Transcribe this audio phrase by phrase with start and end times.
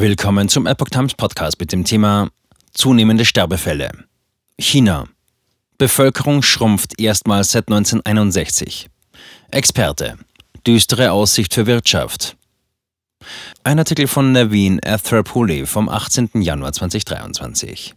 [0.00, 2.30] Willkommen zum Epoch Times Podcast mit dem Thema
[2.72, 3.90] Zunehmende Sterbefälle.
[4.56, 5.08] China.
[5.76, 8.90] Bevölkerung schrumpft erstmals seit 1961.
[9.50, 10.16] Experte.
[10.64, 12.36] Düstere Aussicht für Wirtschaft.
[13.64, 16.30] Ein Artikel von Naveen Athrapuli vom 18.
[16.42, 17.96] Januar 2023.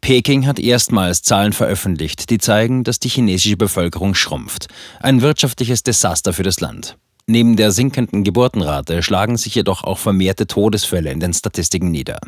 [0.00, 4.68] Peking hat erstmals Zahlen veröffentlicht, die zeigen, dass die chinesische Bevölkerung schrumpft.
[5.00, 6.96] Ein wirtschaftliches Desaster für das Land.
[7.26, 12.18] Neben der sinkenden Geburtenrate schlagen sich jedoch auch vermehrte Todesfälle in den Statistiken nieder.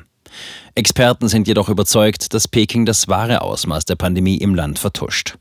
[0.74, 5.36] Experten sind jedoch überzeugt, dass Peking das wahre Ausmaß der Pandemie im Land vertuscht.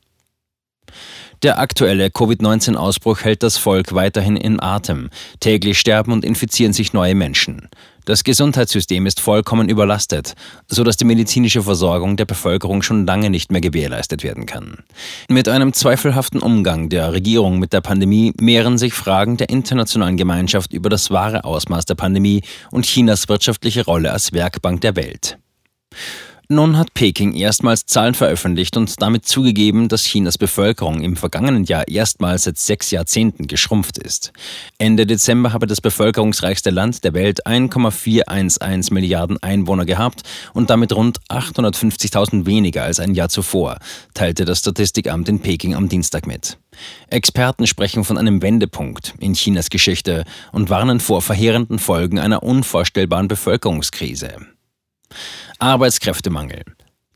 [1.45, 5.11] Der aktuelle Covid-19-Ausbruch hält das Volk weiterhin in Atem.
[5.39, 7.69] Täglich sterben und infizieren sich neue Menschen.
[8.05, 10.33] Das Gesundheitssystem ist vollkommen überlastet,
[10.67, 14.79] sodass die medizinische Versorgung der Bevölkerung schon lange nicht mehr gewährleistet werden kann.
[15.29, 20.73] Mit einem zweifelhaften Umgang der Regierung mit der Pandemie mehren sich Fragen der internationalen Gemeinschaft
[20.73, 25.37] über das wahre Ausmaß der Pandemie und Chinas wirtschaftliche Rolle als Werkbank der Welt.
[26.47, 31.87] Nun hat Peking erstmals Zahlen veröffentlicht und damit zugegeben, dass Chinas Bevölkerung im vergangenen Jahr
[31.87, 34.31] erstmals seit sechs Jahrzehnten geschrumpft ist.
[34.77, 40.21] Ende Dezember habe das bevölkerungsreichste Land der Welt 1,411 Milliarden Einwohner gehabt
[40.53, 43.79] und damit rund 850.000 weniger als ein Jahr zuvor,
[44.13, 46.59] teilte das Statistikamt in Peking am Dienstag mit.
[47.07, 53.27] Experten sprechen von einem Wendepunkt in Chinas Geschichte und warnen vor verheerenden Folgen einer unvorstellbaren
[53.27, 54.45] Bevölkerungskrise.
[55.59, 56.63] Arbeitskräftemangel.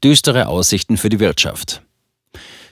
[0.03, 1.81] Düstere Aussichten für die Wirtschaft.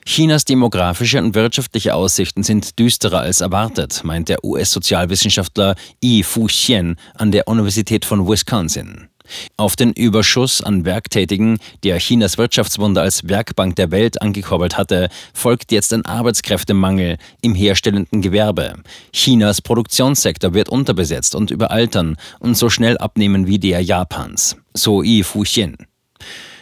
[0.06, 7.32] Chinas demografische und wirtschaftliche Aussichten sind düsterer als erwartet, meint der US-Sozialwissenschaftler Yi Fu-Xian an
[7.32, 9.10] der Universität von Wisconsin.
[9.58, 15.72] Auf den Überschuss an Werktätigen, der Chinas Wirtschaftswunder als Werkbank der Welt angekurbelt hatte, folgt
[15.72, 18.76] jetzt ein Arbeitskräftemangel im herstellenden Gewerbe.
[19.14, 24.58] Chinas Produktionssektor wird unterbesetzt und überaltern und so schnell abnehmen wie der Japans.
[24.74, 25.78] So Yi Fuxian.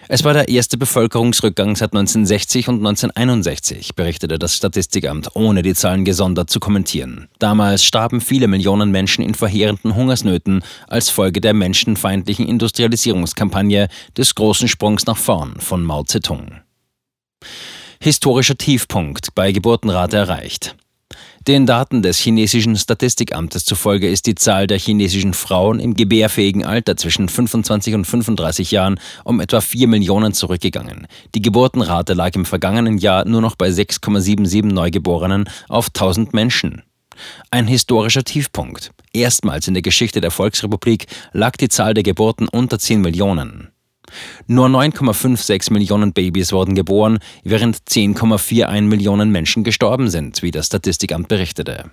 [0.08, 6.06] Es war der erste Bevölkerungsrückgang seit 1960 und 1961, berichtete das Statistikamt, ohne die Zahlen
[6.06, 7.28] gesondert zu kommentieren.
[7.40, 14.68] Damals starben viele Millionen Menschen in verheerenden Hungersnöten als Folge der menschenfeindlichen Industrialisierungskampagne des großen
[14.68, 16.62] Sprungs nach vorn von Mao Zedong.
[18.00, 20.75] Historischer Tiefpunkt bei Geburtenrate erreicht.
[21.48, 26.98] Den Daten des chinesischen Statistikamtes zufolge ist die Zahl der chinesischen Frauen im gebärfähigen Alter
[26.98, 31.08] zwischen 25 und 35 Jahren um etwa 4 Millionen zurückgegangen.
[31.36, 36.84] Die Geburtenrate lag im vergangenen Jahr nur noch bei 6,77 Neugeborenen auf 1000 Menschen.
[37.52, 38.92] Ein historischer Tiefpunkt.
[39.14, 43.70] Erstmals in der Geschichte der Volksrepublik lag die Zahl der Geburten unter 10 Millionen.
[44.48, 51.28] Nur 9,56 Millionen Babys wurden geboren, während 10,41 Millionen Menschen gestorben sind, wie das Statistikamt
[51.28, 51.92] berichtete.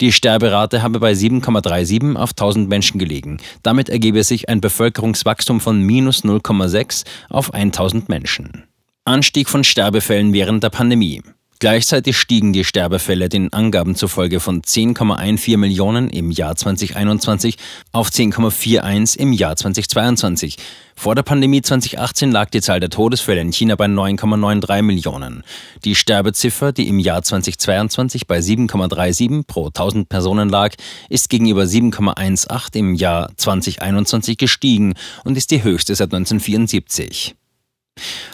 [0.00, 3.38] Die Sterberate habe bei 7,37 auf 1000 Menschen gelegen.
[3.62, 8.64] Damit ergebe sich ein Bevölkerungswachstum von minus 0,6 auf 1000 Menschen.
[9.04, 11.22] Anstieg von Sterbefällen während der Pandemie.
[11.58, 17.56] Gleichzeitig stiegen die Sterbefälle den Angaben zufolge von 10,14 Millionen im Jahr 2021
[17.92, 20.58] auf 10,41 im Jahr 2022.
[20.94, 25.44] Vor der Pandemie 2018 lag die Zahl der Todesfälle in China bei 9,93 Millionen.
[25.84, 30.74] Die Sterbeziffer, die im Jahr 2022 bei 7,37 pro 1000 Personen lag,
[31.08, 34.92] ist gegenüber 7,18 im Jahr 2021 gestiegen
[35.24, 37.34] und ist die höchste seit 1974.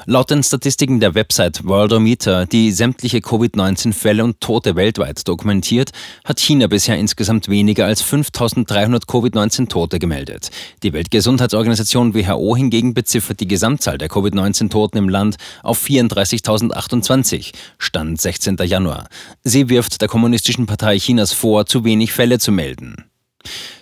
[0.06, 5.90] Laut den Statistiken der Website Worldometer, die sämtliche Covid-19-Fälle und Tote weltweit dokumentiert,
[6.24, 10.50] hat China bisher insgesamt weniger als 5300 Covid-19-Tote gemeldet.
[10.82, 18.56] Die Weltgesundheitsorganisation WHO hingegen beziffert die Gesamtzahl der Covid-19-Toten im Land auf 34.028, Stand 16.
[18.64, 19.08] Januar.
[19.44, 23.04] Sie wirft der Kommunistischen Partei Chinas vor, zu wenig Fälle zu melden.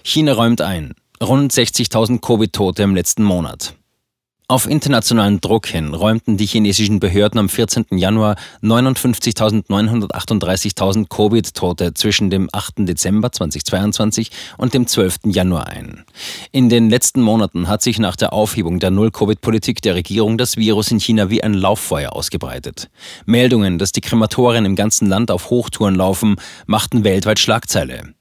[0.03, 0.95] China räumt ein.
[1.23, 3.75] Rund 60.000 Covid-Tote im letzten Monat.
[4.51, 7.87] Auf internationalen Druck hin räumten die chinesischen Behörden am 14.
[7.93, 8.35] Januar
[8.65, 12.79] 59.938.000 Covid-Tote zwischen dem 8.
[12.79, 15.19] Dezember 2022 und dem 12.
[15.27, 16.05] Januar ein.
[16.51, 20.91] In den letzten Monaten hat sich nach der Aufhebung der Null-Covid-Politik der Regierung das Virus
[20.91, 22.91] in China wie ein Lauffeuer ausgebreitet.
[23.27, 26.35] Meldungen, dass die Krematorien im ganzen Land auf Hochtouren laufen,
[26.67, 28.15] machten weltweit Schlagzeile.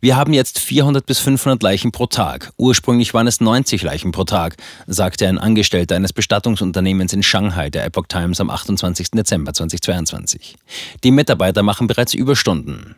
[0.00, 2.52] Wir haben jetzt 400 bis 500 Leichen pro Tag.
[2.56, 4.56] Ursprünglich waren es 90 Leichen pro Tag,
[4.86, 9.10] sagte ein Angestellter eines Bestattungsunternehmens in Shanghai der Epoch Times am 28.
[9.12, 10.56] Dezember 2022.
[11.04, 12.96] Die Mitarbeiter machen bereits Überstunden.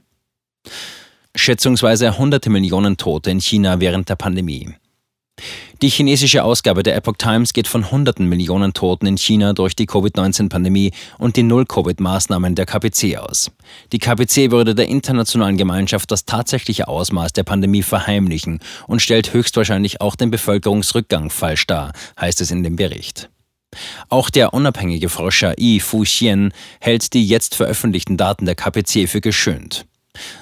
[1.34, 4.74] Schätzungsweise hunderte Millionen Tote in China während der Pandemie.
[5.82, 9.86] Die chinesische Ausgabe der Epoch Times geht von hunderten Millionen Toten in China durch die
[9.86, 13.50] Covid-19-Pandemie und die Null-Covid-Maßnahmen der KPC aus.
[13.92, 20.00] Die KPC würde der internationalen Gemeinschaft das tatsächliche Ausmaß der Pandemie verheimlichen und stellt höchstwahrscheinlich
[20.00, 23.28] auch den Bevölkerungsrückgang falsch dar, heißt es in dem Bericht.
[24.08, 29.86] Auch der unabhängige Forscher Yi Fuxian hält die jetzt veröffentlichten Daten der KPC für geschönt.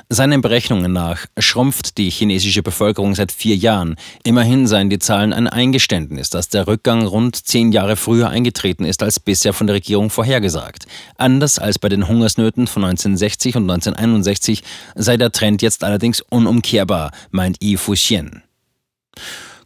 [0.08, 3.96] Seinen Berechnungen nach schrumpft die chinesische Bevölkerung seit vier Jahren.
[4.24, 9.02] Immerhin seien die Zahlen ein Eingeständnis, dass der Rückgang rund zehn Jahre früher eingetreten ist
[9.02, 10.86] als bisher von der Regierung vorhergesagt.
[11.16, 14.62] Anders als bei den Hungersnöten von 1960 und 1961
[14.94, 18.42] sei der Trend jetzt allerdings unumkehrbar, meint Yi Fuxian.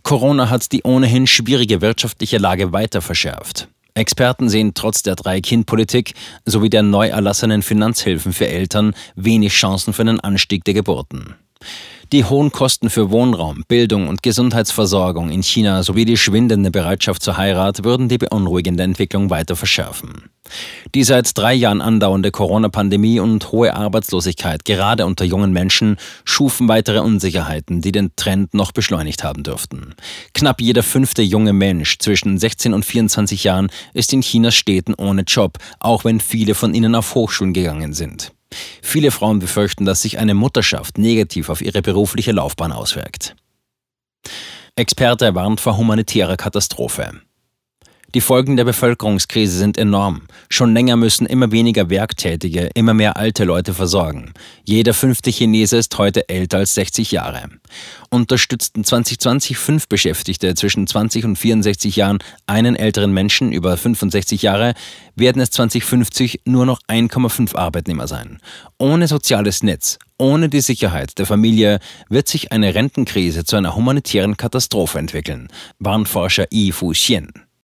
[0.05, 3.67] Corona hat die ohnehin schwierige wirtschaftliche Lage weiter verschärft.
[3.96, 6.14] Experten sehen trotz der Drei-Kind-Politik
[6.44, 11.34] sowie der neu erlassenen Finanzhilfen für Eltern wenig Chancen für einen Anstieg der Geburten.
[12.12, 17.37] Die hohen Kosten für Wohnraum, Bildung und Gesundheitsversorgung in China sowie die schwindende Bereitschaft zur
[17.37, 20.31] Heirat würden die beunruhigende Entwicklung weiter verschärfen.
[20.94, 27.00] Die seit drei Jahren andauernde Corona-Pandemie und hohe Arbeitslosigkeit, gerade unter jungen Menschen, schufen weitere
[27.00, 29.97] Unsicherheiten, die den Trend noch beschleunigt haben dürften.
[30.32, 35.23] Knapp jeder fünfte junge Mensch zwischen 16 und 24 Jahren ist in Chinas Städten ohne
[35.23, 38.31] Job, auch wenn viele von ihnen auf Hochschulen gegangen sind.
[38.82, 43.37] Viele Frauen befürchten, dass sich eine Mutterschaft negativ auf ihre berufliche Laufbahn auswirkt.
[44.76, 47.20] Experte warnt vor humanitärer Katastrophe.
[48.17, 50.23] Die Folgen der Bevölkerungskrise sind enorm.
[50.49, 54.33] Schon länger müssen immer weniger Werktätige immer mehr alte Leute versorgen.
[54.65, 57.43] Jeder fünfte Chinese ist heute älter als 60 Jahre.
[58.09, 62.17] Unterstützten 2020 fünf Beschäftigte zwischen 20 und 64 Jahren
[62.47, 64.73] einen älteren Menschen über 65 Jahre,
[65.15, 68.39] werden es 2050 nur noch 1,5 Arbeitnehmer sein.
[68.79, 74.39] Ohne soziales Netz, ohne die Sicherheit der Familie wird sich eine Rentenkrise zu einer humanitären
[74.39, 75.49] Katastrophe entwickeln,
[75.79, 77.45] warnt Forscher Yi Fu Xian.